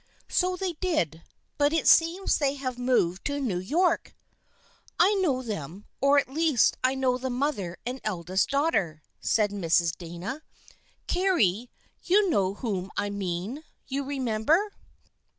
"So 0.27 0.55
they 0.55 0.73
did, 0.73 1.21
but 1.59 1.73
it 1.73 1.87
seems 1.87 2.39
they 2.39 2.55
have 2.55 2.79
moved 2.79 3.23
to 3.25 3.39
New 3.39 3.59
York."" 3.59 4.15
I 4.99 5.13
know 5.21 5.43
them, 5.43 5.85
or 6.01 6.17
at 6.17 6.27
least 6.27 6.75
I 6.83 6.95
know 6.95 7.19
the 7.19 7.29
mother 7.29 7.77
and 7.85 8.01
eldest 8.03 8.49
daughter," 8.49 9.03
said 9.19 9.51
Mrs. 9.51 9.95
Dana." 9.95 10.41
Carry, 11.05 11.69
you 12.01 12.31
know 12.31 12.55
whom 12.55 12.89
I 12.97 13.11
mean. 13.11 13.63
You 13.85 14.03
remember 14.03 14.71